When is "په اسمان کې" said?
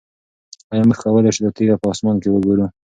1.81-2.29